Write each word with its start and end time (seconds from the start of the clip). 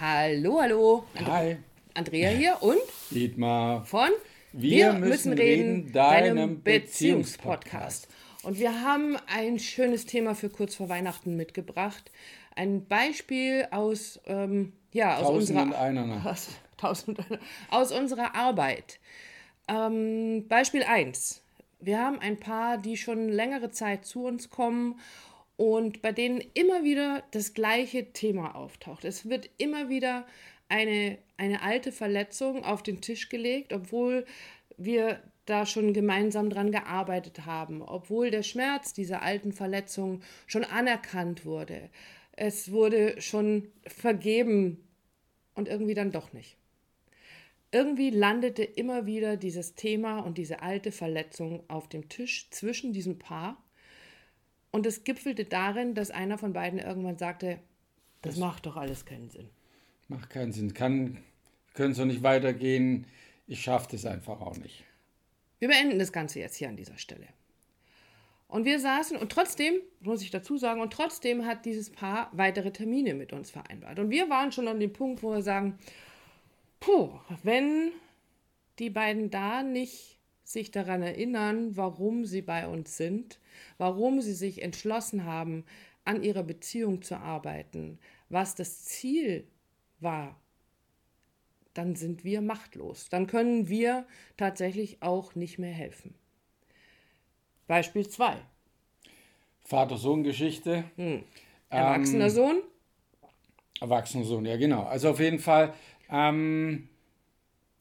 Hallo, 0.00 0.62
hallo. 0.62 1.04
Hi. 1.26 1.58
Andrea 1.92 2.30
hier 2.30 2.56
und 2.60 2.78
Dietmar. 3.10 3.84
von 3.84 4.08
Wir 4.50 4.94
müssen 4.94 5.34
reden, 5.34 5.92
deinem 5.92 6.62
Beziehungspodcast. 6.62 8.08
Und 8.42 8.58
wir 8.58 8.80
haben 8.80 9.18
ein 9.26 9.58
schönes 9.58 10.06
Thema 10.06 10.34
für 10.34 10.48
kurz 10.48 10.74
vor 10.74 10.88
Weihnachten 10.88 11.36
mitgebracht. 11.36 12.10
Ein 12.56 12.86
Beispiel 12.86 13.68
aus, 13.72 14.18
ähm, 14.24 14.72
ja, 14.94 15.18
aus 15.18 15.28
unserer 15.28 16.24
aus, 16.24 16.48
tausend, 16.78 17.18
aus 17.70 17.92
unserer 17.92 18.34
Arbeit. 18.34 19.00
Ähm, 19.68 20.46
Beispiel 20.48 20.82
1. 20.82 21.42
Wir 21.78 21.98
haben 21.98 22.18
ein 22.20 22.40
paar, 22.40 22.78
die 22.78 22.96
schon 22.96 23.28
längere 23.28 23.70
Zeit 23.70 24.06
zu 24.06 24.24
uns 24.24 24.48
kommen 24.48 24.98
und 25.60 26.00
bei 26.00 26.10
denen 26.10 26.42
immer 26.54 26.84
wieder 26.84 27.22
das 27.32 27.52
gleiche 27.52 28.14
Thema 28.14 28.54
auftaucht. 28.54 29.04
Es 29.04 29.28
wird 29.28 29.50
immer 29.58 29.90
wieder 29.90 30.26
eine, 30.70 31.18
eine 31.36 31.60
alte 31.60 31.92
Verletzung 31.92 32.64
auf 32.64 32.82
den 32.82 33.02
Tisch 33.02 33.28
gelegt, 33.28 33.74
obwohl 33.74 34.24
wir 34.78 35.22
da 35.44 35.66
schon 35.66 35.92
gemeinsam 35.92 36.48
dran 36.48 36.72
gearbeitet 36.72 37.44
haben, 37.44 37.82
obwohl 37.82 38.30
der 38.30 38.42
Schmerz 38.42 38.94
dieser 38.94 39.20
alten 39.20 39.52
Verletzung 39.52 40.22
schon 40.46 40.64
anerkannt 40.64 41.44
wurde. 41.44 41.90
Es 42.32 42.72
wurde 42.72 43.20
schon 43.20 43.68
vergeben 43.86 44.88
und 45.54 45.68
irgendwie 45.68 45.92
dann 45.92 46.10
doch 46.10 46.32
nicht. 46.32 46.56
Irgendwie 47.70 48.08
landete 48.08 48.64
immer 48.64 49.04
wieder 49.04 49.36
dieses 49.36 49.74
Thema 49.74 50.20
und 50.20 50.38
diese 50.38 50.62
alte 50.62 50.90
Verletzung 50.90 51.64
auf 51.68 51.86
dem 51.86 52.08
Tisch 52.08 52.48
zwischen 52.48 52.94
diesem 52.94 53.18
Paar. 53.18 53.62
Und 54.70 54.86
es 54.86 55.04
gipfelte 55.04 55.44
darin, 55.44 55.94
dass 55.94 56.10
einer 56.10 56.38
von 56.38 56.52
beiden 56.52 56.78
irgendwann 56.78 57.18
sagte, 57.18 57.58
das 58.22 58.36
macht 58.36 58.66
doch 58.66 58.76
alles 58.76 59.04
keinen 59.04 59.30
Sinn. 59.30 59.48
Macht 60.08 60.30
keinen 60.30 60.52
Sinn. 60.52 60.74
Kann, 60.74 61.18
können 61.74 61.94
so 61.94 62.04
nicht 62.04 62.22
weitergehen. 62.22 63.06
Ich 63.46 63.62
schaffe 63.62 63.88
das 63.92 64.04
einfach 64.06 64.40
auch 64.40 64.56
nicht. 64.56 64.84
Wir 65.58 65.68
beenden 65.68 65.98
das 65.98 66.12
Ganze 66.12 66.40
jetzt 66.40 66.56
hier 66.56 66.68
an 66.68 66.76
dieser 66.76 66.98
Stelle. 66.98 67.26
Und 68.48 68.64
wir 68.64 68.80
saßen, 68.80 69.16
und 69.16 69.30
trotzdem, 69.30 69.74
muss 70.00 70.22
ich 70.22 70.30
dazu 70.30 70.58
sagen, 70.58 70.80
und 70.80 70.92
trotzdem 70.92 71.46
hat 71.46 71.64
dieses 71.64 71.90
Paar 71.90 72.30
weitere 72.32 72.72
Termine 72.72 73.14
mit 73.14 73.32
uns 73.32 73.50
vereinbart. 73.50 73.98
Und 73.98 74.10
wir 74.10 74.28
waren 74.28 74.50
schon 74.50 74.66
an 74.66 74.80
dem 74.80 74.92
Punkt, 74.92 75.22
wo 75.22 75.32
wir 75.32 75.42
sagen, 75.42 75.78
puh, 76.80 77.10
wenn 77.44 77.92
die 78.80 78.90
beiden 78.90 79.30
da 79.30 79.62
nicht 79.62 80.18
sich 80.52 80.70
daran 80.70 81.02
erinnern, 81.02 81.76
warum 81.76 82.24
sie 82.24 82.42
bei 82.42 82.66
uns 82.66 82.96
sind, 82.96 83.38
warum 83.78 84.20
sie 84.20 84.34
sich 84.34 84.62
entschlossen 84.62 85.24
haben, 85.24 85.64
an 86.04 86.22
ihrer 86.22 86.42
Beziehung 86.42 87.02
zu 87.02 87.16
arbeiten, 87.18 87.98
was 88.28 88.54
das 88.54 88.84
Ziel 88.84 89.46
war, 90.00 90.40
dann 91.74 91.94
sind 91.94 92.24
wir 92.24 92.40
machtlos. 92.40 93.08
Dann 93.08 93.26
können 93.26 93.68
wir 93.68 94.06
tatsächlich 94.36 95.02
auch 95.02 95.34
nicht 95.34 95.58
mehr 95.58 95.72
helfen. 95.72 96.14
Beispiel 97.66 98.08
2. 98.08 98.36
Vater-Sohn-Geschichte. 99.64 100.84
Erwachsener 101.68 102.24
Ähm, 102.24 102.30
Sohn, 102.30 102.62
Erwachsener 103.80 104.24
Sohn, 104.24 104.44
ja 104.44 104.56
genau. 104.56 104.82
Also 104.82 105.10
auf 105.10 105.20
jeden 105.20 105.38
Fall, 105.38 105.72
ähm, 106.10 106.89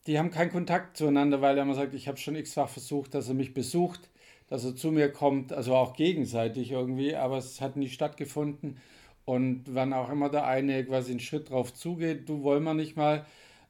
die 0.08 0.18
haben 0.18 0.32
keinen 0.32 0.52
Kontakt 0.52 0.98
zueinander, 0.98 1.42
weil 1.42 1.58
er 1.58 1.64
immer 1.64 1.76
sagt, 1.76 1.94
ich 1.94 2.08
habe 2.08 2.18
schon 2.18 2.36
x-fach 2.36 2.70
versucht, 2.70 3.14
dass 3.14 3.28
er 3.28 3.36
mich 3.36 3.54
besucht, 3.54 4.10
dass 4.48 4.66
er 4.66 4.76
zu 4.76 4.92
mir 4.92 5.12
kommt, 5.12 5.54
also 5.54 5.76
auch 5.76 5.94
gegenseitig 5.94 6.72
irgendwie, 6.72 7.16
aber 7.16 7.38
es 7.38 7.62
hat 7.62 7.76
nie 7.76 7.90
stattgefunden. 7.90 8.78
Und 9.26 9.66
wann 9.68 9.94
auch 9.94 10.10
immer 10.10 10.30
der 10.30 10.48
eine 10.48 10.84
quasi 10.86 11.12
einen 11.12 11.20
Schritt 11.20 11.52
drauf 11.52 11.74
zugeht, 11.74 12.28
du 12.28 12.42
wollen 12.42 12.64
wir 12.64 12.74
nicht 12.74 12.98
mal, 12.98 13.26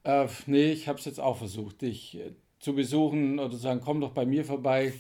äh, 0.06 0.28
nee, 0.46 0.72
ich 0.72 0.88
habe 0.88 1.00
es 1.00 1.06
jetzt 1.06 1.20
auch 1.20 1.38
versucht, 1.38 1.82
dich 1.82 2.18
äh, 2.18 2.32
zu 2.60 2.74
besuchen 2.76 3.40
oder 3.40 3.52
zu 3.52 3.58
sagen, 3.58 3.82
komm 3.84 4.00
doch 4.00 4.12
bei 4.12 4.26
mir 4.26 4.46
vorbei. 4.46 4.94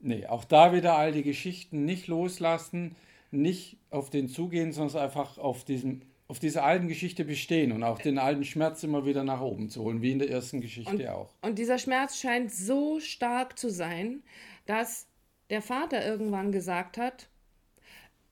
Nee, 0.00 0.26
auch 0.26 0.44
da 0.44 0.72
wieder 0.72 0.96
all 0.96 1.12
die 1.12 1.22
Geschichten 1.24 1.84
nicht 1.84 2.06
loslassen, 2.06 2.96
nicht 3.30 3.76
auf 3.90 4.10
den 4.10 4.28
zugehen, 4.28 4.72
sondern 4.72 5.02
einfach 5.02 5.38
auf 5.38 5.64
diesem, 5.64 6.02
auf 6.30 6.38
dieser 6.38 6.62
alten 6.62 6.86
Geschichte 6.86 7.24
bestehen 7.24 7.72
und 7.72 7.82
auch 7.82 7.98
den 7.98 8.16
alten 8.16 8.44
Schmerz 8.44 8.84
immer 8.84 9.04
wieder 9.04 9.24
nach 9.24 9.40
oben 9.40 9.68
zu 9.68 9.82
holen, 9.82 10.00
wie 10.00 10.12
in 10.12 10.20
der 10.20 10.30
ersten 10.30 10.60
Geschichte 10.60 11.12
auch. 11.12 11.34
Und 11.42 11.58
dieser 11.58 11.76
Schmerz 11.76 12.20
scheint 12.20 12.52
so 12.52 13.00
stark 13.00 13.58
zu 13.58 13.68
sein, 13.68 14.22
dass 14.64 15.08
der 15.50 15.60
Vater 15.60 16.06
irgendwann 16.06 16.52
gesagt 16.52 16.98
hat, 16.98 17.28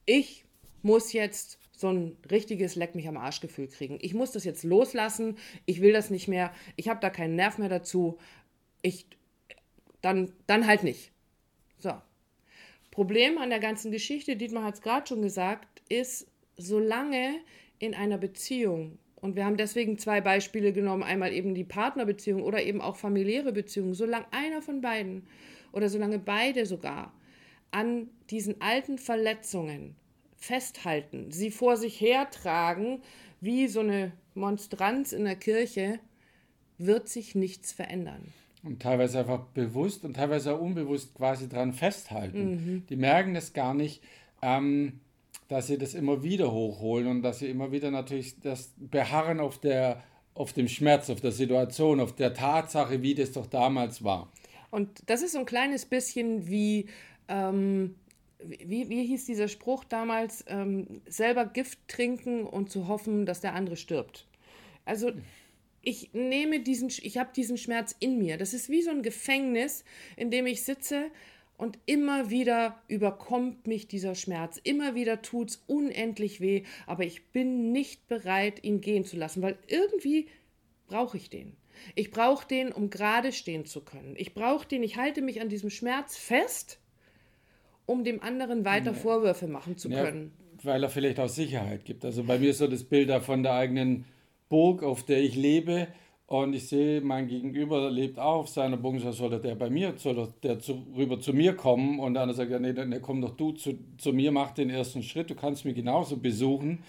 ich 0.07 0.45
muss 0.83 1.13
jetzt 1.13 1.59
so 1.73 1.89
ein 1.89 2.17
richtiges 2.31 2.77
Leck 2.77 2.95
mich 2.95 3.09
am 3.09 3.17
Arsch 3.17 3.41
Gefühl 3.41 3.67
kriegen. 3.67 3.99
Ich 4.01 4.15
muss 4.15 4.31
das 4.31 4.45
jetzt 4.45 4.63
loslassen. 4.63 5.37
Ich 5.67 5.81
will 5.81 5.93
das 5.93 6.09
nicht 6.09 6.29
mehr. 6.29 6.53
Ich 6.77 6.89
habe 6.89 7.01
da 7.01 7.11
keinen 7.11 7.35
Nerv 7.35 7.59
mehr 7.59 7.69
dazu. 7.69 8.19
Ich 8.81 9.07
dann 10.03 10.33
dann 10.47 10.69
halt 10.69 10.85
nicht. 10.85 11.11
So. 11.81 11.95
Problem 12.93 13.39
an 13.39 13.51
der 13.51 13.59
ganzen 13.59 13.91
Geschichte, 13.91 14.37
Dietmar 14.37 14.63
hat 14.63 14.75
es 14.75 14.83
gerade 14.83 15.09
schon 15.09 15.21
gesagt, 15.21 15.83
ist, 15.89 16.29
solange 16.57 17.41
in 17.79 17.95
einer 17.95 18.19
Beziehung, 18.19 18.99
und 19.17 19.37
wir 19.37 19.45
haben 19.45 19.57
deswegen 19.57 19.99
zwei 19.99 20.21
Beispiele 20.21 20.73
genommen, 20.73 21.03
einmal 21.03 21.33
eben 21.33 21.55
die 21.55 21.65
Partnerbeziehung 21.65 22.43
oder 22.43 22.63
eben 22.63 22.81
auch 22.81 22.97
familiäre 22.97 23.53
Beziehung, 23.53 23.95
solange 23.95 24.27
einer 24.33 24.63
von 24.63 24.81
beiden 24.81 25.27
oder 25.73 25.89
solange 25.89 26.19
beide 26.19 26.67
sogar 26.67 27.13
an 27.71 28.09
diesen 28.31 28.61
alten 28.61 28.99
Verletzungen 28.99 29.97
festhalten, 30.37 31.31
sie 31.31 31.51
vor 31.51 31.77
sich 31.77 32.01
hertragen, 32.01 33.03
wie 33.41 33.69
so 33.69 33.81
eine 33.81 34.13
Monstranz 34.35 35.13
in 35.13 35.25
der 35.25 35.37
Kirche, 35.37 35.99
wird 36.79 37.09
sich 37.09 37.35
nichts 37.35 37.73
verändern. 37.73 38.33
Und 38.63 38.81
teilweise 38.83 39.21
einfach 39.21 39.47
bewusst 39.47 40.05
und 40.05 40.15
teilweise 40.15 40.55
auch 40.55 40.61
unbewusst 40.61 41.15
quasi 41.15 41.49
dran 41.49 41.73
festhalten. 41.73 42.85
Die 42.89 42.97
merken 42.97 43.35
das 43.35 43.53
gar 43.53 43.75
nicht, 43.75 44.03
ähm, 44.43 45.01
dass 45.49 45.67
sie 45.67 45.79
das 45.79 45.95
immer 45.95 46.23
wieder 46.23 46.53
hochholen 46.53 47.07
und 47.09 47.23
dass 47.23 47.41
sie 47.41 47.49
immer 47.49 47.73
wieder 47.73 47.91
natürlich 47.91 48.39
das 48.41 48.73
beharren 48.77 49.41
auf 49.41 49.59
der 49.59 50.03
auf 50.39 50.53
dem 50.53 50.69
Schmerz, 50.69 51.11
auf 51.11 51.21
der 51.21 51.33
Situation, 51.33 51.99
auf 51.99 52.15
der 52.15 52.33
Tatsache, 52.33 53.03
wie 53.03 53.17
das 53.17 53.33
doch 53.33 53.47
damals 53.47 54.05
war. 54.05 54.33
Und 54.71 55.03
das 55.07 55.23
ist 55.23 55.33
so 55.33 55.41
ein 55.41 55.47
kleines 55.47 55.85
bisschen 55.85 56.47
wie, 56.47 56.87
ähm, 57.27 57.97
wie, 58.39 58.89
wie 58.89 59.05
hieß 59.05 59.27
dieser 59.27 59.49
Spruch 59.49 59.83
damals, 59.83 60.45
ähm, 60.47 61.01
selber 61.09 61.45
Gift 61.45 61.81
trinken 61.89 62.45
und 62.45 62.71
zu 62.71 62.87
hoffen, 62.87 63.27
dass 63.27 63.41
der 63.41 63.55
andere 63.55 63.77
stirbt. 63.77 64.27
Also 64.85 65.11
ich 65.83 66.13
nehme 66.13 66.61
diesen, 66.61 66.89
ich 67.03 67.19
habe 67.19 67.31
diesen 67.35 67.57
Schmerz 67.57 67.97
in 67.99 68.19
mir. 68.19 68.37
Das 68.37 68.55
ist 68.55 68.69
wie 68.69 68.83
so 68.83 68.91
ein 68.91 69.03
Gefängnis, 69.03 69.85
in 70.17 70.31
dem 70.31 70.47
ich 70.47 70.63
sitze 70.63 71.11
und 71.59 71.79
immer 71.87 72.31
wieder 72.31 72.81
überkommt 72.89 73.67
mich 73.67 73.89
dieser 73.89 74.15
Schmerz. 74.15 74.59
Immer 74.63 74.95
wieder 74.95 75.21
tut 75.21 75.51
es 75.51 75.63
unendlich 75.67 76.41
weh, 76.41 76.63
aber 76.87 77.05
ich 77.05 77.27
bin 77.33 77.73
nicht 77.73 78.07
bereit, 78.07 78.65
ihn 78.65 78.81
gehen 78.81 79.05
zu 79.05 79.17
lassen, 79.17 79.43
weil 79.43 79.59
irgendwie 79.67 80.29
brauche 80.87 81.17
ich 81.19 81.29
den. 81.29 81.57
Ich 81.95 82.11
brauche 82.11 82.47
den, 82.47 82.73
um 82.73 82.91
gerade 82.91 83.33
stehen 83.33 83.67
zu 83.67 83.83
können. 83.83 84.15
Ich 84.17 84.35
brauche 84.35 84.67
den, 84.67 84.83
ich 84.83 84.97
halte 84.97 85.21
mich 85.21 85.41
an 85.41 85.49
diesem 85.49 85.71
Schmerz 85.71 86.17
fest, 86.17 86.79
um 87.87 88.05
dem 88.05 88.23
anderen 88.23 88.65
weiter 88.65 88.95
Vorwürfe 88.95 89.49
machen 89.49 89.77
zu 89.77 89.89
Ja, 89.91 90.05
können. 90.05 90.33
weil 90.63 90.83
er 90.83 90.91
vielleicht 90.91 91.19
auch 91.19 91.29
Sicherheit 91.29 91.85
gibt. 91.85 92.05
Also 92.05 92.23
bei 92.25 92.39
mir 92.39 92.51
ist 92.51 92.59
so 92.59 92.69
das 92.69 92.85
Bild 92.85 93.09
da 93.09 93.21
von 93.21 93.43
der 93.43 93.55
eigenen 93.55 94.05
Burg, 94.49 94.83
auf 94.83 95.05
der 95.05 95.21
ich 95.23 95.35
lebe. 95.35 95.89
Und 96.29 96.53
ich 96.53 96.69
sehe, 96.69 97.01
mein 97.01 97.27
Gegenüber 97.27 97.91
lebt 97.91 98.19
auch 98.19 98.41
auf 98.41 98.49
seiner. 98.51 98.79
So 99.01 99.13
soll 99.13 99.41
der 99.41 99.55
bei 99.55 99.71
mir, 99.71 99.95
soll 99.97 100.29
der 100.43 100.61
zu, 100.61 100.87
rüber 100.95 101.19
zu 101.19 101.33
mir 101.33 101.57
kommen. 101.57 101.99
Und 101.99 102.15
der 102.15 102.25
andere 102.25 102.37
sagt, 102.37 102.51
ja, 102.51 102.59
nee, 102.59 102.75
dann 102.75 103.01
komm 103.01 103.23
doch 103.23 103.35
du 103.35 103.53
zu, 103.53 103.79
zu 103.97 104.13
mir, 104.13 104.31
mach 104.31 104.51
den 104.51 104.69
ersten 104.69 105.03
Schritt. 105.03 105.31
Du 105.31 105.35
kannst 105.35 105.65
mich 105.65 105.75
genauso 105.75 106.19
besuchen. 106.19 106.85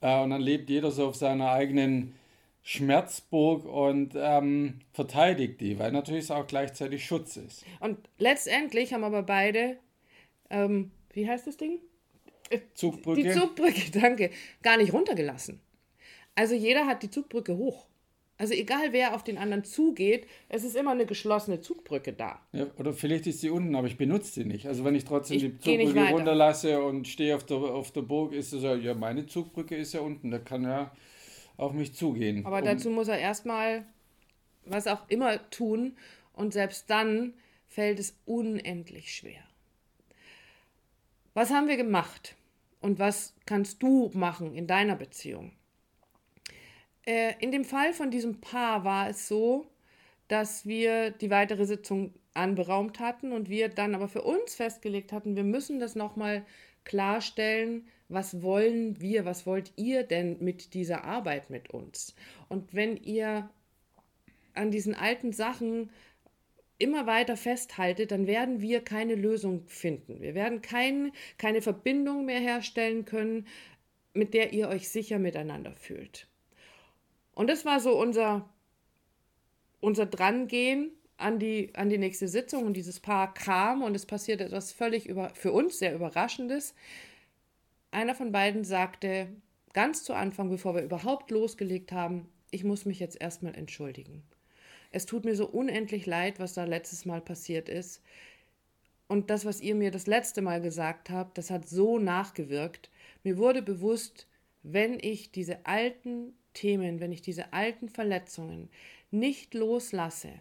Äh, 0.00 0.22
und 0.22 0.30
dann 0.30 0.40
lebt 0.40 0.70
jeder 0.70 0.92
so 0.92 1.08
auf 1.08 1.16
seiner 1.16 1.50
eigenen 1.50 2.14
Schmerzburg 2.62 3.64
und 3.64 4.14
ähm, 4.16 4.78
verteidigt 4.92 5.60
die, 5.60 5.80
weil 5.80 5.90
natürlich 5.90 6.24
es 6.24 6.30
auch 6.30 6.46
gleichzeitig 6.46 7.04
Schutz 7.04 7.36
ist. 7.36 7.64
Und 7.80 7.98
letztendlich 8.18 8.92
haben 8.92 9.02
aber 9.02 9.24
beide, 9.24 9.78
ähm, 10.48 10.92
wie 11.12 11.28
heißt 11.28 11.48
das 11.48 11.56
Ding? 11.56 11.80
Zugbrücke. 12.74 13.20
Die 13.20 13.30
Zugbrücke, 13.30 13.90
danke, 14.00 14.30
gar 14.62 14.76
nicht 14.76 14.92
runtergelassen. 14.92 15.60
Also 16.36 16.54
jeder 16.54 16.86
hat 16.86 17.02
die 17.02 17.10
Zugbrücke 17.10 17.56
hoch. 17.56 17.86
Also 18.38 18.52
egal 18.52 18.92
wer 18.92 19.14
auf 19.14 19.24
den 19.24 19.38
anderen 19.38 19.64
zugeht, 19.64 20.26
es 20.48 20.62
ist 20.62 20.76
immer 20.76 20.90
eine 20.90 21.06
geschlossene 21.06 21.60
Zugbrücke 21.62 22.12
da. 22.12 22.40
Ja, 22.52 22.66
oder 22.78 22.92
vielleicht 22.92 23.26
ist 23.26 23.40
sie 23.40 23.48
unten, 23.48 23.74
aber 23.74 23.86
ich 23.86 23.96
benutze 23.96 24.32
sie 24.32 24.44
nicht. 24.44 24.66
Also 24.66 24.84
wenn 24.84 24.94
ich 24.94 25.04
trotzdem 25.04 25.38
Ich 25.38 25.42
die 25.44 25.58
Zugbrücke 25.58 26.10
runterlasse 26.10 26.82
und 26.82 27.08
stehe 27.08 27.34
auf 27.34 27.44
der, 27.44 27.56
auf 27.56 27.92
der 27.92 28.02
Burg, 28.02 28.32
ist 28.34 28.52
es 28.52 28.62
ja, 28.62 28.74
ja, 28.74 28.94
meine 28.94 29.26
Zugbrücke 29.26 29.74
ist 29.74 29.94
ja 29.94 30.00
unten, 30.00 30.30
da 30.30 30.38
kann 30.38 30.64
ja 30.64 30.92
auf 31.56 31.72
mich 31.72 31.94
zugehen. 31.94 32.44
Aber 32.44 32.60
dazu 32.60 32.90
muss 32.90 33.08
er 33.08 33.18
erstmal 33.18 33.86
was 34.66 34.86
auch 34.86 35.08
immer 35.08 35.48
tun 35.50 35.96
und 36.34 36.52
selbst 36.52 36.90
dann 36.90 37.32
fällt 37.68 37.98
es 37.98 38.18
unendlich 38.26 39.14
schwer. 39.14 39.42
Was 41.32 41.50
haben 41.50 41.68
wir 41.68 41.76
gemacht 41.76 42.36
und 42.80 42.98
was 42.98 43.34
kannst 43.46 43.82
du 43.82 44.10
machen 44.12 44.54
in 44.54 44.66
deiner 44.66 44.96
Beziehung? 44.96 45.52
Äh, 47.06 47.34
in 47.40 47.52
dem 47.52 47.64
Fall 47.64 47.92
von 47.92 48.10
diesem 48.10 48.40
Paar 48.40 48.84
war 48.84 49.08
es 49.08 49.28
so, 49.28 49.66
dass 50.28 50.66
wir 50.66 51.10
die 51.10 51.30
weitere 51.30 51.64
Sitzung 51.64 52.12
anberaumt 52.34 53.00
hatten 53.00 53.32
und 53.32 53.48
wir 53.48 53.68
dann 53.68 53.94
aber 53.94 54.08
für 54.08 54.22
uns 54.22 54.54
festgelegt 54.54 55.12
hatten, 55.12 55.36
wir 55.36 55.44
müssen 55.44 55.78
das 55.78 55.94
nochmal 55.94 56.44
klarstellen, 56.84 57.86
was 58.08 58.42
wollen 58.42 59.00
wir, 59.00 59.24
was 59.24 59.46
wollt 59.46 59.72
ihr 59.76 60.02
denn 60.04 60.36
mit 60.40 60.74
dieser 60.74 61.04
Arbeit 61.04 61.50
mit 61.50 61.70
uns? 61.70 62.14
Und 62.48 62.74
wenn 62.74 62.96
ihr 62.96 63.48
an 64.54 64.70
diesen 64.70 64.94
alten 64.94 65.32
Sachen 65.32 65.90
immer 66.78 67.06
weiter 67.06 67.36
festhaltet, 67.36 68.10
dann 68.10 68.26
werden 68.26 68.60
wir 68.60 68.82
keine 68.82 69.14
Lösung 69.14 69.66
finden. 69.66 70.20
Wir 70.20 70.34
werden 70.34 70.62
kein, 70.62 71.12
keine 71.38 71.62
Verbindung 71.62 72.26
mehr 72.26 72.40
herstellen 72.40 73.04
können, 73.04 73.46
mit 74.12 74.34
der 74.34 74.52
ihr 74.52 74.68
euch 74.68 74.88
sicher 74.88 75.18
miteinander 75.18 75.74
fühlt. 75.74 76.28
Und 77.36 77.48
das 77.48 77.66
war 77.66 77.80
so 77.80 78.00
unser, 78.00 78.48
unser 79.80 80.06
Drangehen 80.06 80.90
an 81.18 81.38
die, 81.38 81.70
an 81.74 81.90
die 81.90 81.98
nächste 81.98 82.28
Sitzung 82.28 82.64
und 82.64 82.72
dieses 82.72 82.98
Paar 82.98 83.34
kam 83.34 83.82
und 83.82 83.94
es 83.94 84.06
passierte 84.06 84.44
etwas 84.44 84.72
völlig 84.72 85.06
über, 85.06 85.28
für 85.34 85.52
uns 85.52 85.78
sehr 85.78 85.94
Überraschendes. 85.94 86.74
Einer 87.90 88.14
von 88.14 88.32
beiden 88.32 88.64
sagte 88.64 89.28
ganz 89.74 90.02
zu 90.02 90.14
Anfang, 90.14 90.48
bevor 90.48 90.74
wir 90.74 90.82
überhaupt 90.82 91.30
losgelegt 91.30 91.92
haben, 91.92 92.26
ich 92.50 92.64
muss 92.64 92.86
mich 92.86 93.00
jetzt 93.00 93.20
erstmal 93.20 93.54
entschuldigen. 93.54 94.22
Es 94.90 95.04
tut 95.04 95.26
mir 95.26 95.36
so 95.36 95.46
unendlich 95.46 96.06
leid, 96.06 96.40
was 96.40 96.54
da 96.54 96.64
letztes 96.64 97.04
Mal 97.04 97.20
passiert 97.20 97.68
ist. 97.68 98.02
Und 99.08 99.28
das, 99.28 99.44
was 99.44 99.60
ihr 99.60 99.74
mir 99.74 99.90
das 99.90 100.06
letzte 100.06 100.40
Mal 100.40 100.62
gesagt 100.62 101.10
habt, 101.10 101.36
das 101.36 101.50
hat 101.50 101.68
so 101.68 101.98
nachgewirkt. 101.98 102.90
Mir 103.24 103.36
wurde 103.36 103.60
bewusst, 103.60 104.26
wenn 104.62 104.98
ich 104.98 105.32
diese 105.32 105.66
alten 105.66 106.32
Themen, 106.56 107.00
wenn 107.00 107.12
ich 107.12 107.22
diese 107.22 107.52
alten 107.52 107.88
Verletzungen 107.88 108.70
nicht 109.10 109.54
loslasse, 109.54 110.32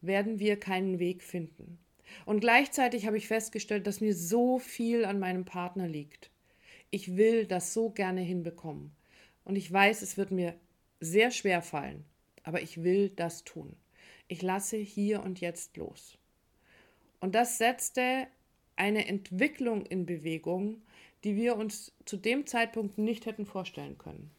werden 0.00 0.38
wir 0.38 0.58
keinen 0.58 0.98
Weg 0.98 1.22
finden. 1.22 1.78
Und 2.24 2.40
gleichzeitig 2.40 3.06
habe 3.06 3.18
ich 3.18 3.28
festgestellt, 3.28 3.86
dass 3.86 4.00
mir 4.00 4.14
so 4.14 4.58
viel 4.58 5.04
an 5.04 5.18
meinem 5.18 5.44
Partner 5.44 5.86
liegt. 5.86 6.30
Ich 6.90 7.16
will 7.16 7.46
das 7.46 7.74
so 7.74 7.90
gerne 7.90 8.20
hinbekommen. 8.20 8.92
Und 9.44 9.56
ich 9.56 9.70
weiß, 9.70 10.02
es 10.02 10.16
wird 10.16 10.30
mir 10.30 10.54
sehr 11.00 11.30
schwer 11.30 11.62
fallen, 11.62 12.04
aber 12.42 12.62
ich 12.62 12.82
will 12.82 13.10
das 13.10 13.44
tun. 13.44 13.76
Ich 14.28 14.42
lasse 14.42 14.76
hier 14.76 15.22
und 15.22 15.40
jetzt 15.40 15.76
los. 15.76 16.16
Und 17.20 17.34
das 17.34 17.58
setzte 17.58 18.26
eine 18.76 19.06
Entwicklung 19.06 19.84
in 19.84 20.06
Bewegung, 20.06 20.82
die 21.24 21.36
wir 21.36 21.56
uns 21.56 21.92
zu 22.04 22.16
dem 22.16 22.46
Zeitpunkt 22.46 22.98
nicht 22.98 23.26
hätten 23.26 23.46
vorstellen 23.46 23.98
können. 23.98 24.30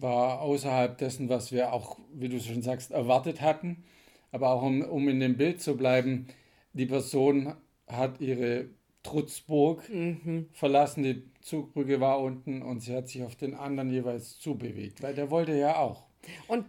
War 0.00 0.40
außerhalb 0.40 0.98
dessen, 0.98 1.28
was 1.28 1.52
wir 1.52 1.72
auch, 1.72 1.98
wie 2.12 2.28
du 2.28 2.40
schon 2.40 2.62
sagst, 2.62 2.90
erwartet 2.90 3.40
hatten. 3.40 3.84
Aber 4.32 4.50
auch 4.50 4.62
um, 4.62 4.82
um 4.82 5.08
in 5.08 5.20
dem 5.20 5.36
Bild 5.36 5.60
zu 5.60 5.76
bleiben, 5.76 6.28
die 6.72 6.86
Person 6.86 7.54
hat 7.86 8.20
ihre 8.20 8.70
Trutzburg 9.02 9.88
mhm. 9.88 10.48
verlassen, 10.52 11.02
die 11.02 11.24
Zugbrücke 11.40 12.00
war 12.00 12.20
unten 12.20 12.62
und 12.62 12.80
sie 12.80 12.94
hat 12.94 13.08
sich 13.08 13.22
auf 13.22 13.34
den 13.34 13.54
anderen 13.54 13.90
jeweils 13.90 14.38
zubewegt, 14.38 15.02
weil 15.02 15.14
der 15.14 15.30
wollte 15.30 15.56
ja 15.56 15.76
auch. 15.76 16.04
Und 16.48 16.66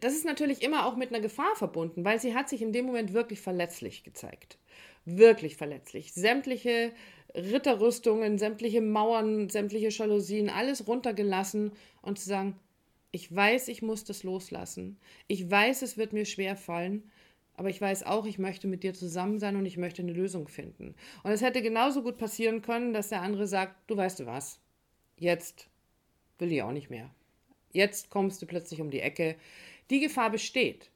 das 0.00 0.12
ist 0.12 0.24
natürlich 0.24 0.62
immer 0.62 0.86
auch 0.86 0.96
mit 0.96 1.08
einer 1.10 1.20
Gefahr 1.20 1.56
verbunden, 1.56 2.04
weil 2.04 2.20
sie 2.20 2.34
hat 2.34 2.48
sich 2.48 2.62
in 2.62 2.72
dem 2.72 2.86
Moment 2.86 3.12
wirklich 3.12 3.40
verletzlich 3.40 4.04
gezeigt. 4.04 4.58
Wirklich 5.04 5.56
verletzlich. 5.56 6.12
Sämtliche 6.12 6.92
Ritterrüstungen, 7.34 8.38
sämtliche 8.38 8.80
Mauern, 8.80 9.48
sämtliche 9.48 9.88
Jalousien, 9.88 10.48
alles 10.50 10.86
runtergelassen 10.86 11.72
und 12.02 12.18
zu 12.18 12.28
sagen, 12.28 12.58
ich 13.10 13.34
weiß, 13.34 13.68
ich 13.68 13.82
muss 13.82 14.04
das 14.04 14.22
loslassen. 14.22 14.98
Ich 15.26 15.50
weiß, 15.50 15.82
es 15.82 15.96
wird 15.96 16.12
mir 16.12 16.24
schwer 16.24 16.56
fallen, 16.56 17.10
aber 17.54 17.70
ich 17.70 17.80
weiß 17.80 18.04
auch, 18.04 18.26
ich 18.26 18.38
möchte 18.38 18.68
mit 18.68 18.82
dir 18.82 18.94
zusammen 18.94 19.38
sein 19.38 19.56
und 19.56 19.66
ich 19.66 19.76
möchte 19.76 20.02
eine 20.02 20.12
Lösung 20.12 20.48
finden. 20.48 20.94
Und 21.22 21.32
es 21.32 21.42
hätte 21.42 21.62
genauso 21.62 22.02
gut 22.02 22.18
passieren 22.18 22.62
können, 22.62 22.92
dass 22.92 23.08
der 23.08 23.22
andere 23.22 23.46
sagt, 23.46 23.74
du 23.90 23.96
weißt 23.96 24.20
du 24.20 24.26
was, 24.26 24.60
jetzt 25.16 25.68
will 26.38 26.52
ich 26.52 26.62
auch 26.62 26.72
nicht 26.72 26.90
mehr. 26.90 27.10
Jetzt 27.72 28.10
kommst 28.10 28.40
du 28.40 28.46
plötzlich 28.46 28.80
um 28.80 28.90
die 28.90 29.00
Ecke. 29.00 29.36
Die 29.90 30.00
Gefahr 30.00 30.30
besteht. 30.30 30.90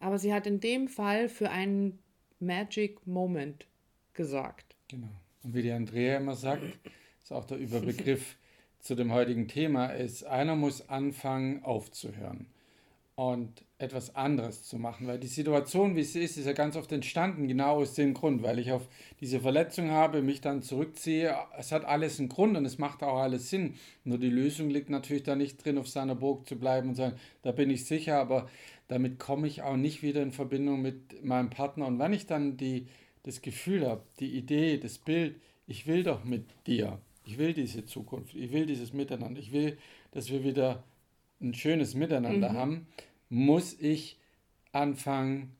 Aber 0.00 0.18
sie 0.18 0.32
hat 0.32 0.46
in 0.46 0.60
dem 0.60 0.88
Fall 0.88 1.28
für 1.28 1.50
einen 1.50 1.98
Magic 2.38 3.06
Moment 3.06 3.66
gesorgt. 4.14 4.67
Genau. 4.88 5.08
Und 5.44 5.54
wie 5.54 5.62
die 5.62 5.72
Andrea 5.72 6.16
immer 6.16 6.34
sagt, 6.34 6.62
ist 7.22 7.32
auch 7.32 7.44
der 7.44 7.58
Überbegriff 7.58 8.36
zu 8.80 8.94
dem 8.94 9.12
heutigen 9.12 9.48
Thema 9.48 9.86
ist, 9.86 10.24
einer 10.24 10.56
muss 10.56 10.88
anfangen 10.88 11.62
aufzuhören 11.62 12.46
und 13.18 13.64
etwas 13.78 14.14
anderes 14.14 14.62
zu 14.62 14.78
machen, 14.78 15.08
weil 15.08 15.18
die 15.18 15.26
Situation, 15.26 15.96
wie 15.96 16.04
sie 16.04 16.22
ist, 16.22 16.36
ist 16.36 16.46
ja 16.46 16.52
ganz 16.52 16.76
oft 16.76 16.90
entstanden, 16.92 17.48
genau 17.48 17.80
aus 17.80 17.94
dem 17.94 18.14
Grund, 18.14 18.44
weil 18.44 18.60
ich 18.60 18.70
auf 18.70 18.86
diese 19.20 19.40
Verletzung 19.40 19.90
habe, 19.90 20.22
mich 20.22 20.40
dann 20.40 20.62
zurückziehe. 20.62 21.34
Es 21.58 21.72
hat 21.72 21.84
alles 21.84 22.20
einen 22.20 22.28
Grund 22.28 22.56
und 22.56 22.64
es 22.64 22.78
macht 22.78 23.02
auch 23.02 23.18
alles 23.18 23.50
Sinn. 23.50 23.74
Nur 24.04 24.18
die 24.18 24.30
Lösung 24.30 24.70
liegt 24.70 24.88
natürlich 24.88 25.24
da 25.24 25.34
nicht 25.34 25.64
drin, 25.64 25.78
auf 25.78 25.88
seiner 25.88 26.14
Burg 26.14 26.46
zu 26.48 26.56
bleiben 26.56 26.90
und 26.90 26.94
sagen, 26.94 27.16
da 27.42 27.50
bin 27.50 27.70
ich 27.70 27.86
sicher, 27.86 28.20
aber 28.20 28.48
damit 28.86 29.18
komme 29.18 29.48
ich 29.48 29.62
auch 29.62 29.76
nicht 29.76 30.02
wieder 30.02 30.22
in 30.22 30.30
Verbindung 30.30 30.80
mit 30.80 31.24
meinem 31.24 31.50
Partner. 31.50 31.86
Und 31.86 31.98
wenn 31.98 32.12
ich 32.12 32.26
dann 32.26 32.56
die, 32.56 32.86
das 33.28 33.42
Gefühl 33.42 33.86
habe, 33.86 34.02
die 34.20 34.38
Idee, 34.38 34.78
das 34.78 34.96
Bild, 34.96 35.38
ich 35.66 35.86
will 35.86 36.02
doch 36.02 36.24
mit 36.24 36.46
dir, 36.66 36.98
ich 37.26 37.36
will 37.36 37.52
diese 37.52 37.84
Zukunft, 37.84 38.34
ich 38.34 38.52
will 38.52 38.64
dieses 38.64 38.94
Miteinander, 38.94 39.38
ich 39.38 39.52
will, 39.52 39.76
dass 40.12 40.30
wir 40.30 40.44
wieder 40.44 40.82
ein 41.38 41.52
schönes 41.52 41.94
Miteinander 41.94 42.52
mhm. 42.52 42.56
haben, 42.56 42.86
muss 43.28 43.74
ich 43.78 44.18
anfangen 44.72 45.54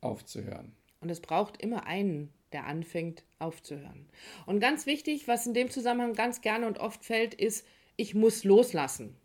aufzuhören. 0.00 0.76
Und 1.00 1.10
es 1.10 1.18
braucht 1.18 1.60
immer 1.60 1.86
einen, 1.86 2.32
der 2.52 2.66
anfängt 2.66 3.24
aufzuhören. 3.40 4.06
Und 4.46 4.60
ganz 4.60 4.86
wichtig, 4.86 5.26
was 5.26 5.44
in 5.44 5.54
dem 5.54 5.70
Zusammenhang 5.70 6.14
ganz 6.14 6.40
gerne 6.40 6.68
und 6.68 6.78
oft 6.78 7.04
fällt, 7.04 7.34
ist, 7.34 7.66
ich 7.96 8.14
muss 8.14 8.44
loslassen. 8.44 9.16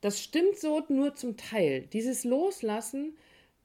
Das 0.00 0.20
stimmt 0.20 0.58
so 0.58 0.82
nur 0.88 1.14
zum 1.14 1.36
Teil. 1.36 1.86
Dieses 1.92 2.24
Loslassen 2.24 3.16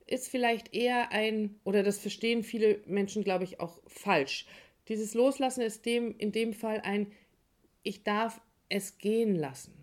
ist 0.07 0.30
vielleicht 0.30 0.74
eher 0.74 1.12
ein, 1.12 1.60
oder 1.63 1.84
das 1.84 2.00
verstehen 2.00 2.44
viele 2.44 2.81
Menschen, 2.86 3.24
glaube 3.24 3.44
ich, 3.44 3.60
auch 3.60 3.80
falsch. 3.88 4.46
Dieses 4.88 5.13
Loslassen 5.13 5.62
ist 5.62 5.86
dem, 5.86 6.16
in 6.18 6.31
dem 6.31 6.54
Fall 6.54 6.81
ein, 6.84 7.12
ich 7.84 8.04
darf 8.04 8.42
es 8.69 8.98
gehen 8.98 9.36
lassen. 9.36 9.74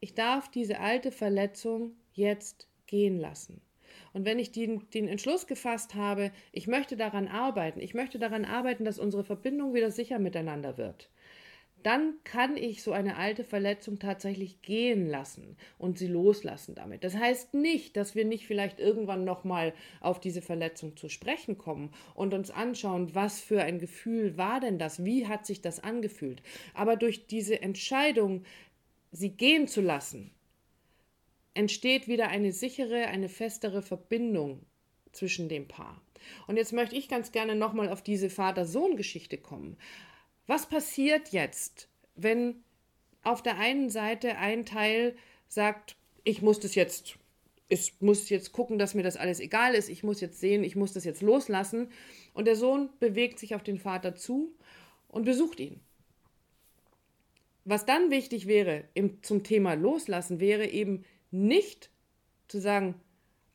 Ich 0.00 0.14
darf 0.14 0.50
diese 0.50 0.80
alte 0.80 1.12
Verletzung 1.12 1.96
jetzt 2.12 2.68
gehen 2.86 3.18
lassen. 3.18 3.60
Und 4.12 4.24
wenn 4.24 4.38
ich 4.38 4.50
den, 4.50 4.88
den 4.90 5.08
Entschluss 5.08 5.46
gefasst 5.46 5.94
habe, 5.94 6.32
ich 6.52 6.66
möchte 6.66 6.96
daran 6.96 7.28
arbeiten, 7.28 7.80
ich 7.80 7.94
möchte 7.94 8.18
daran 8.18 8.44
arbeiten, 8.44 8.84
dass 8.84 8.98
unsere 8.98 9.24
Verbindung 9.24 9.74
wieder 9.74 9.90
sicher 9.90 10.18
miteinander 10.18 10.78
wird, 10.78 11.10
dann 11.86 12.14
kann 12.24 12.56
ich 12.56 12.82
so 12.82 12.92
eine 12.92 13.16
alte 13.16 13.44
Verletzung 13.44 13.98
tatsächlich 13.98 14.62
gehen 14.62 15.08
lassen 15.08 15.56
und 15.78 15.98
sie 15.98 16.06
loslassen 16.06 16.74
damit. 16.74 17.04
Das 17.04 17.14
heißt 17.14 17.54
nicht, 17.54 17.96
dass 17.96 18.14
wir 18.14 18.24
nicht 18.24 18.46
vielleicht 18.46 18.80
irgendwann 18.80 19.24
nochmal 19.24 19.74
auf 20.00 20.20
diese 20.20 20.42
Verletzung 20.42 20.96
zu 20.96 21.08
sprechen 21.08 21.58
kommen 21.58 21.92
und 22.14 22.34
uns 22.34 22.50
anschauen, 22.50 23.14
was 23.14 23.40
für 23.40 23.62
ein 23.62 23.78
Gefühl 23.78 24.36
war 24.36 24.60
denn 24.60 24.78
das, 24.78 25.04
wie 25.04 25.26
hat 25.26 25.46
sich 25.46 25.60
das 25.60 25.82
angefühlt. 25.82 26.42
Aber 26.74 26.96
durch 26.96 27.26
diese 27.26 27.60
Entscheidung, 27.62 28.44
sie 29.12 29.30
gehen 29.30 29.68
zu 29.68 29.80
lassen, 29.80 30.30
entsteht 31.54 32.08
wieder 32.08 32.28
eine 32.28 32.52
sichere, 32.52 33.06
eine 33.06 33.28
festere 33.28 33.82
Verbindung 33.82 34.64
zwischen 35.12 35.48
dem 35.48 35.66
Paar. 35.68 36.00
Und 36.46 36.56
jetzt 36.56 36.72
möchte 36.72 36.96
ich 36.96 37.08
ganz 37.08 37.32
gerne 37.32 37.54
nochmal 37.54 37.88
auf 37.88 38.02
diese 38.02 38.30
Vater-Sohn-Geschichte 38.30 39.38
kommen. 39.38 39.76
Was 40.50 40.66
passiert 40.66 41.28
jetzt, 41.28 41.86
wenn 42.16 42.64
auf 43.22 43.40
der 43.40 43.58
einen 43.58 43.88
Seite 43.88 44.36
ein 44.36 44.66
Teil 44.66 45.14
sagt, 45.46 45.94
ich 46.24 46.42
muss 46.42 46.58
das 46.58 46.74
jetzt, 46.74 47.20
ich 47.68 47.94
muss 48.00 48.28
jetzt 48.30 48.50
gucken, 48.50 48.76
dass 48.76 48.94
mir 48.94 49.04
das 49.04 49.16
alles 49.16 49.38
egal 49.38 49.76
ist, 49.76 49.88
ich 49.88 50.02
muss 50.02 50.20
jetzt 50.20 50.40
sehen, 50.40 50.64
ich 50.64 50.74
muss 50.74 50.92
das 50.92 51.04
jetzt 51.04 51.22
loslassen. 51.22 51.92
Und 52.34 52.46
der 52.46 52.56
Sohn 52.56 52.88
bewegt 52.98 53.38
sich 53.38 53.54
auf 53.54 53.62
den 53.62 53.78
Vater 53.78 54.16
zu 54.16 54.52
und 55.06 55.24
besucht 55.24 55.60
ihn. 55.60 55.78
Was 57.64 57.86
dann 57.86 58.10
wichtig 58.10 58.48
wäre 58.48 58.82
im, 58.94 59.22
zum 59.22 59.44
Thema 59.44 59.74
Loslassen, 59.74 60.40
wäre 60.40 60.66
eben 60.66 61.04
nicht 61.30 61.90
zu 62.48 62.60
sagen, 62.60 62.96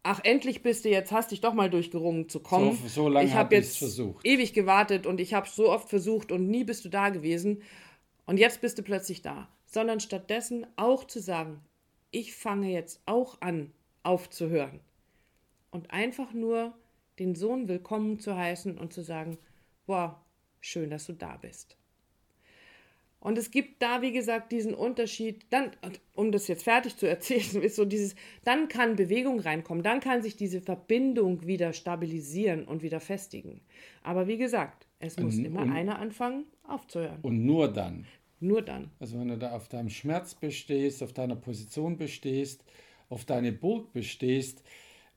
ach, 0.06 0.20
endlich 0.24 0.62
bist 0.62 0.86
du 0.86 0.90
jetzt, 0.90 1.12
hast 1.12 1.32
dich 1.32 1.42
doch 1.42 1.54
mal 1.54 1.70
durchgerungen 1.70 2.30
zu 2.30 2.40
kommen. 2.40 2.78
So, 2.84 2.88
so 2.88 3.10
lange 3.10 3.28
ich 3.28 3.34
habe 3.34 3.56
jetzt 3.56 3.78
versucht. 3.78 4.26
ewig 4.26 4.54
gewartet 4.54 5.08
und 5.08 5.20
ich 5.20 5.34
habe 5.34 5.50
so 5.50 5.72
oft 5.72 5.90
versucht 5.90 6.32
und 6.32 6.48
nie 6.48 6.64
bist 6.64 6.86
du 6.86 6.90
da 6.90 7.10
gewesen 7.10 7.64
und 8.26 8.38
jetzt 8.38 8.62
bist 8.62 8.78
du 8.78 8.84
plötzlich 8.84 9.24
da. 9.24 9.50
Sondern 9.66 10.00
stattdessen 10.00 10.68
auch 10.76 11.06
zu 11.06 11.20
sagen, 11.20 11.60
ich 12.12 12.36
fange 12.36 12.72
jetzt 12.72 13.02
auch 13.08 13.42
an, 13.42 13.72
aufzuhören. 14.04 14.80
Und 15.72 15.92
einfach 15.92 16.34
nur 16.34 16.74
den 17.18 17.36
Sohn 17.36 17.68
willkommen 17.68 18.20
zu 18.20 18.38
heißen 18.38 18.78
und 18.78 18.94
zu 18.94 19.02
sagen, 19.02 19.38
boah, 19.88 20.24
schön, 20.62 20.92
dass 20.92 21.08
du 21.08 21.14
da 21.14 21.38
bist. 21.38 21.78
Und 23.26 23.40
es 23.40 23.50
gibt 23.50 23.82
da, 23.82 24.04
wie 24.04 24.12
gesagt, 24.12 24.52
diesen 24.52 24.76
Unterschied, 24.76 25.48
dann, 25.50 25.72
um 26.14 26.32
das 26.32 26.48
jetzt 26.48 26.64
fertig 26.64 26.96
zu 26.96 27.08
erzählen, 27.08 27.64
ist 27.64 27.76
so 27.76 27.84
dieses, 27.84 28.16
dann 28.44 28.68
kann 28.68 28.96
Bewegung 28.96 29.40
reinkommen, 29.40 29.82
dann 29.82 30.00
kann 30.00 30.22
sich 30.22 30.36
diese 30.36 30.62
Verbindung 30.62 31.48
wieder 31.48 31.74
stabilisieren 31.74 32.66
und 32.66 32.84
wieder 32.84 33.00
festigen. 33.00 33.62
Aber 34.04 34.28
wie 34.28 34.38
gesagt, 34.38 34.86
es 35.00 35.18
muss 35.18 35.38
und, 35.38 35.46
immer 35.46 35.64
und, 35.64 35.72
einer 35.72 35.98
anfangen, 35.98 36.46
aufzuhören. 36.68 37.18
Und 37.24 37.44
nur 37.44 37.74
dann. 37.74 38.06
Nur 38.42 38.62
dann. 38.62 38.92
Also 39.00 39.20
wenn 39.20 39.30
du 39.30 39.40
da 39.40 39.54
auf 39.54 39.70
deinem 39.70 39.90
Schmerz 39.90 40.36
bestehst, 40.36 41.02
auf 41.02 41.14
deiner 41.14 41.36
Position 41.36 41.98
bestehst, 41.98 42.64
auf 43.10 43.26
deine 43.26 43.52
Burg 43.52 43.92
bestehst, 43.92 44.62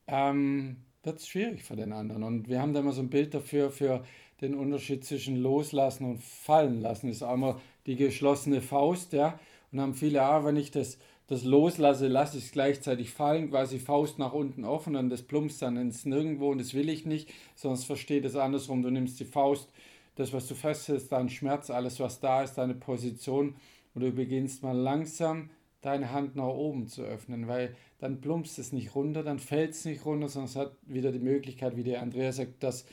ähm, 0.06 0.78
wird 1.02 1.18
es 1.18 1.28
schwierig 1.28 1.62
für 1.62 1.76
den 1.76 1.92
anderen. 1.92 2.22
Und 2.22 2.48
wir 2.48 2.62
haben 2.62 2.72
da 2.72 2.80
immer 2.80 2.92
so 2.92 3.02
ein 3.02 3.10
Bild 3.10 3.34
dafür, 3.34 3.70
für 3.70 4.02
den 4.40 4.54
Unterschied 4.54 5.04
zwischen 5.04 5.36
loslassen 5.36 6.04
und 6.04 6.22
fallen 6.22 6.80
lassen. 6.80 7.08
Das 7.08 7.16
ist 7.16 7.22
einmal 7.22 7.56
die 7.86 7.96
geschlossene 7.96 8.60
Faust, 8.60 9.12
ja. 9.12 9.38
Und 9.72 9.80
haben 9.80 9.94
viele, 9.94 10.22
ah, 10.22 10.44
wenn 10.44 10.56
ich 10.56 10.70
das, 10.70 10.98
das 11.26 11.44
loslasse, 11.44 12.08
lasse 12.08 12.38
ich 12.38 12.44
es 12.44 12.52
gleichzeitig 12.52 13.10
fallen, 13.10 13.50
quasi 13.50 13.78
Faust 13.78 14.18
nach 14.18 14.32
unten 14.32 14.64
offen 14.64 14.96
und 14.96 15.10
das 15.10 15.22
plumpst 15.22 15.60
dann 15.60 15.76
ins 15.76 16.06
Nirgendwo 16.06 16.50
und 16.50 16.58
das 16.58 16.72
will 16.72 16.88
ich 16.88 17.04
nicht, 17.04 17.30
sonst 17.54 17.84
versteht 17.84 18.24
es 18.24 18.36
andersrum. 18.36 18.82
Du 18.82 18.90
nimmst 18.90 19.20
die 19.20 19.26
Faust, 19.26 19.70
das, 20.14 20.32
was 20.32 20.46
du 20.46 20.54
festhältst, 20.54 21.12
dein 21.12 21.28
Schmerz, 21.28 21.70
alles, 21.70 22.00
was 22.00 22.20
da 22.20 22.42
ist, 22.42 22.54
deine 22.54 22.74
Position 22.74 23.56
und 23.94 24.02
du 24.02 24.10
beginnst 24.10 24.62
mal 24.62 24.76
langsam 24.76 25.50
deine 25.80 26.12
Hand 26.12 26.34
nach 26.34 26.48
oben 26.48 26.88
zu 26.88 27.02
öffnen, 27.02 27.46
weil 27.46 27.76
dann 27.98 28.20
plumpst 28.20 28.58
es 28.58 28.72
nicht 28.72 28.94
runter, 28.94 29.22
dann 29.22 29.38
fällt 29.38 29.70
es 29.72 29.84
nicht 29.84 30.04
runter, 30.04 30.26
es 30.26 30.56
hat 30.56 30.72
wieder 30.86 31.12
die 31.12 31.18
Möglichkeit, 31.18 31.76
wie 31.76 31.84
der 31.84 32.02
Andreas 32.02 32.36
sagt, 32.36 32.62
dass 32.62 32.84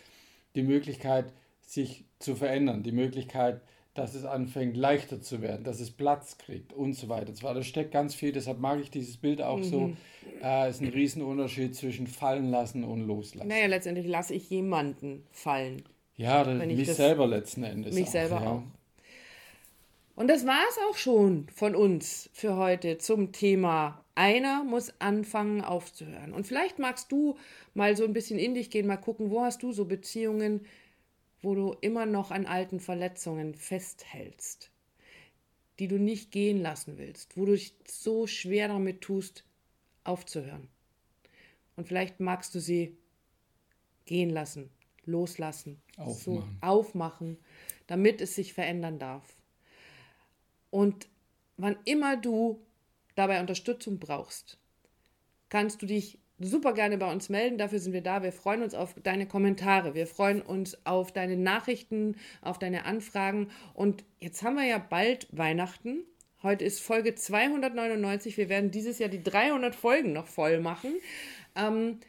die 0.55 0.63
Möglichkeit, 0.63 1.33
sich 1.61 2.05
zu 2.19 2.35
verändern, 2.35 2.83
die 2.83 2.91
Möglichkeit, 2.91 3.61
dass 3.93 4.13
es 4.13 4.25
anfängt 4.25 4.75
leichter 4.75 5.21
zu 5.21 5.41
werden, 5.41 5.63
dass 5.63 5.79
es 5.79 5.89
Platz 5.89 6.37
kriegt 6.37 6.73
und 6.73 6.93
so 6.93 7.07
weiter. 7.07 7.33
Zwar, 7.33 7.53
da 7.53 7.63
steckt 7.63 7.91
ganz 7.91 8.13
viel, 8.13 8.33
deshalb 8.33 8.59
mag 8.59 8.79
ich 8.81 8.91
dieses 8.91 9.17
Bild 9.17 9.41
auch 9.41 9.57
mhm. 9.57 9.63
so. 9.63 9.93
Äh, 10.43 10.69
ist 10.69 10.81
ein 10.81 10.89
Riesenunterschied 10.89 11.75
zwischen 11.75 12.07
fallen 12.07 12.51
lassen 12.51 12.83
und 12.83 13.07
loslassen. 13.07 13.47
Naja, 13.47 13.67
letztendlich 13.67 14.07
lasse 14.07 14.33
ich 14.33 14.49
jemanden 14.49 15.25
fallen. 15.31 15.83
Ja, 16.17 16.43
mich 16.45 16.93
selber 16.93 17.25
letzten 17.25 17.63
Endes. 17.63 17.95
Mich 17.95 18.07
auch, 18.07 18.11
selber 18.11 18.41
ja. 18.41 18.51
auch. 18.51 18.63
Und 20.15 20.29
das 20.29 20.45
war 20.45 20.61
es 20.69 20.77
auch 20.89 20.97
schon 20.97 21.47
von 21.53 21.75
uns 21.75 22.29
für 22.33 22.55
heute 22.55 22.97
zum 22.97 23.31
Thema 23.33 24.04
einer 24.15 24.63
muss 24.63 24.93
anfangen 24.99 25.61
aufzuhören. 25.61 26.33
Und 26.33 26.47
vielleicht 26.47 26.79
magst 26.79 27.11
du 27.11 27.37
mal 27.73 27.95
so 27.95 28.03
ein 28.05 28.13
bisschen 28.13 28.39
in 28.39 28.53
dich 28.53 28.69
gehen, 28.69 28.87
mal 28.87 28.97
gucken, 28.97 29.29
wo 29.29 29.41
hast 29.41 29.61
du 29.63 29.71
so 29.71 29.85
Beziehungen, 29.85 30.65
wo 31.41 31.53
du 31.53 31.75
immer 31.81 32.05
noch 32.05 32.31
an 32.31 32.45
alten 32.45 32.79
Verletzungen 32.79 33.53
festhältst, 33.55 34.71
die 35.79 35.87
du 35.87 35.99
nicht 35.99 36.31
gehen 36.31 36.61
lassen 36.61 36.97
willst, 36.97 37.37
wo 37.37 37.45
du 37.45 37.53
dich 37.53 37.75
so 37.87 38.25
schwer 38.25 38.69
damit 38.69 39.01
tust, 39.01 39.43
aufzuhören. 40.03 40.69
Und 41.75 41.87
vielleicht 41.87 42.19
magst 42.19 42.55
du 42.55 42.59
sie 42.59 42.97
gehen 44.05 44.29
lassen, 44.29 44.69
loslassen, 45.05 45.81
aufmachen, 45.97 46.15
so 46.17 46.43
aufmachen 46.61 47.37
damit 47.87 48.21
es 48.21 48.35
sich 48.35 48.53
verändern 48.53 48.99
darf. 48.99 49.35
Und 50.69 51.07
wann 51.57 51.77
immer 51.85 52.17
du 52.17 52.59
dabei 53.15 53.39
Unterstützung 53.39 53.99
brauchst, 53.99 54.57
kannst 55.49 55.81
du 55.81 55.85
dich 55.85 56.19
super 56.39 56.73
gerne 56.73 56.97
bei 56.97 57.11
uns 57.11 57.29
melden. 57.29 57.57
Dafür 57.57 57.79
sind 57.79 57.93
wir 57.93 58.01
da. 58.01 58.23
Wir 58.23 58.31
freuen 58.31 58.61
uns 58.61 58.73
auf 58.73 58.93
deine 59.01 59.27
Kommentare. 59.27 59.95
Wir 59.95 60.07
freuen 60.07 60.41
uns 60.41 60.85
auf 60.85 61.11
deine 61.11 61.37
Nachrichten, 61.37 62.17
auf 62.41 62.59
deine 62.59 62.85
Anfragen. 62.85 63.49
Und 63.73 64.03
jetzt 64.19 64.43
haben 64.43 64.55
wir 64.55 64.65
ja 64.65 64.77
bald 64.77 65.27
Weihnachten. 65.31 66.03
Heute 66.43 66.65
ist 66.65 66.81
Folge 66.81 67.15
299. 67.15 68.37
Wir 68.37 68.49
werden 68.49 68.71
dieses 68.71 68.99
Jahr 68.99 69.09
die 69.09 69.23
300 69.23 69.75
Folgen 69.75 70.13
noch 70.13 70.27
voll 70.27 70.59
machen. 70.59 70.93
Ähm, 71.55 71.99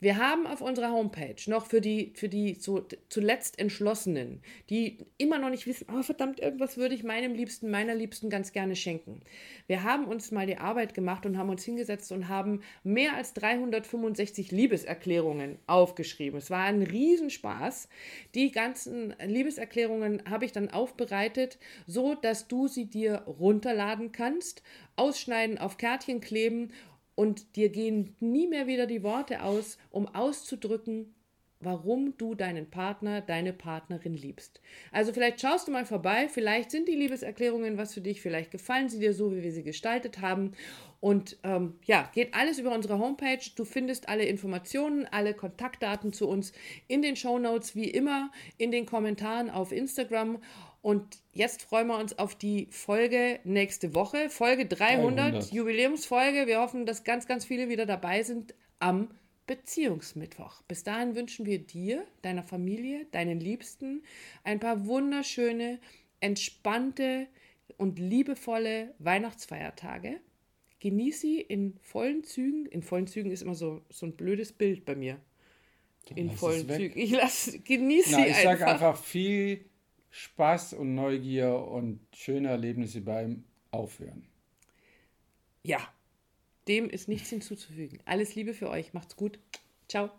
wir 0.00 0.16
haben 0.16 0.46
auf 0.46 0.62
unserer 0.62 0.92
Homepage 0.92 1.36
noch 1.46 1.66
für 1.66 1.80
die, 1.80 2.12
für 2.14 2.28
die 2.28 2.54
so 2.54 2.86
zuletzt 3.10 3.58
Entschlossenen, 3.58 4.40
die 4.70 4.98
immer 5.18 5.38
noch 5.38 5.50
nicht 5.50 5.66
wissen, 5.66 5.86
oh 5.94 6.02
verdammt, 6.02 6.40
irgendwas 6.40 6.78
würde 6.78 6.94
ich 6.94 7.04
meinem 7.04 7.34
Liebsten, 7.34 7.70
meiner 7.70 7.94
Liebsten 7.94 8.30
ganz 8.30 8.52
gerne 8.52 8.76
schenken. 8.76 9.20
Wir 9.66 9.82
haben 9.82 10.06
uns 10.06 10.30
mal 10.30 10.46
die 10.46 10.56
Arbeit 10.56 10.94
gemacht 10.94 11.26
und 11.26 11.36
haben 11.36 11.50
uns 11.50 11.64
hingesetzt 11.64 12.12
und 12.12 12.28
haben 12.28 12.62
mehr 12.82 13.14
als 13.14 13.34
365 13.34 14.50
Liebeserklärungen 14.50 15.58
aufgeschrieben. 15.66 16.38
Es 16.38 16.50
war 16.50 16.64
ein 16.64 16.82
Riesenspaß. 16.82 17.88
Die 18.34 18.52
ganzen 18.52 19.14
Liebeserklärungen 19.22 20.22
habe 20.28 20.46
ich 20.46 20.52
dann 20.52 20.70
aufbereitet, 20.70 21.58
so 21.86 22.14
dass 22.14 22.48
du 22.48 22.68
sie 22.68 22.86
dir 22.86 23.22
runterladen 23.26 24.12
kannst, 24.12 24.62
ausschneiden, 24.96 25.58
auf 25.58 25.76
Kärtchen 25.76 26.20
kleben 26.20 26.72
und 27.20 27.54
dir 27.54 27.68
gehen 27.68 28.16
nie 28.20 28.46
mehr 28.46 28.66
wieder 28.66 28.86
die 28.86 29.02
Worte 29.02 29.42
aus, 29.42 29.76
um 29.90 30.08
auszudrücken, 30.08 31.14
warum 31.60 32.16
du 32.16 32.34
deinen 32.34 32.70
Partner, 32.70 33.20
deine 33.20 33.52
Partnerin 33.52 34.14
liebst. 34.14 34.62
Also 34.90 35.12
vielleicht 35.12 35.38
schaust 35.38 35.68
du 35.68 35.72
mal 35.72 35.84
vorbei, 35.84 36.28
vielleicht 36.32 36.70
sind 36.70 36.88
die 36.88 36.94
Liebeserklärungen 36.94 37.76
was 37.76 37.92
für 37.92 38.00
dich, 38.00 38.22
vielleicht 38.22 38.50
gefallen 38.50 38.88
sie 38.88 39.00
dir 39.00 39.12
so, 39.12 39.36
wie 39.36 39.42
wir 39.42 39.52
sie 39.52 39.64
gestaltet 39.64 40.22
haben. 40.22 40.52
Und 41.00 41.36
ähm, 41.42 41.74
ja, 41.84 42.10
geht 42.14 42.32
alles 42.32 42.58
über 42.58 42.74
unsere 42.74 42.98
Homepage. 42.98 43.44
Du 43.54 43.66
findest 43.66 44.08
alle 44.08 44.24
Informationen, 44.24 45.06
alle 45.10 45.34
Kontaktdaten 45.34 46.14
zu 46.14 46.26
uns 46.26 46.54
in 46.88 47.02
den 47.02 47.16
Show 47.16 47.38
Notes, 47.38 47.76
wie 47.76 47.90
immer 47.90 48.30
in 48.56 48.70
den 48.70 48.86
Kommentaren 48.86 49.50
auf 49.50 49.72
Instagram. 49.72 50.38
Und 50.82 51.18
jetzt 51.32 51.62
freuen 51.62 51.88
wir 51.88 51.98
uns 51.98 52.18
auf 52.18 52.34
die 52.34 52.66
Folge 52.70 53.40
nächste 53.44 53.94
Woche, 53.94 54.30
Folge 54.30 54.66
300, 54.66 55.32
300, 55.34 55.52
Jubiläumsfolge. 55.52 56.46
Wir 56.46 56.60
hoffen, 56.60 56.86
dass 56.86 57.04
ganz, 57.04 57.26
ganz 57.26 57.44
viele 57.44 57.68
wieder 57.68 57.84
dabei 57.84 58.22
sind 58.22 58.54
am 58.78 59.08
Beziehungsmittwoch. 59.46 60.62
Bis 60.68 60.82
dahin 60.82 61.14
wünschen 61.16 61.44
wir 61.44 61.58
dir, 61.58 62.06
deiner 62.22 62.42
Familie, 62.42 63.06
deinen 63.10 63.40
Liebsten 63.40 64.02
ein 64.42 64.58
paar 64.58 64.86
wunderschöne, 64.86 65.80
entspannte 66.20 67.26
und 67.76 67.98
liebevolle 67.98 68.94
Weihnachtsfeiertage. 68.98 70.20
Genieß 70.78 71.20
sie 71.20 71.40
in 71.42 71.76
vollen 71.82 72.24
Zügen. 72.24 72.64
In 72.66 72.82
vollen 72.82 73.06
Zügen 73.06 73.30
ist 73.30 73.42
immer 73.42 73.54
so, 73.54 73.82
so 73.90 74.06
ein 74.06 74.12
blödes 74.12 74.52
Bild 74.52 74.86
bei 74.86 74.94
mir. 74.94 75.20
in 76.14 76.30
vollen 76.30 76.66
Zügen. 76.66 76.98
Ich 76.98 77.10
lasse, 77.10 77.58
genieße 77.58 78.08
sie 78.08 78.16
einfach. 78.16 78.30
Ich 78.30 78.42
sage 78.42 78.66
einfach 78.66 78.96
viel 78.96 79.69
Spaß 80.10 80.74
und 80.74 80.94
Neugier 80.94 81.54
und 81.54 82.00
schöne 82.14 82.48
Erlebnisse 82.48 83.00
beim 83.00 83.44
Aufhören. 83.70 84.26
Ja, 85.62 85.78
dem 86.68 86.88
ist 86.88 87.08
nichts 87.08 87.30
hinzuzufügen. 87.30 88.00
Alles 88.04 88.34
Liebe 88.34 88.54
für 88.54 88.70
euch. 88.70 88.92
Macht's 88.92 89.16
gut. 89.16 89.38
Ciao. 89.88 90.10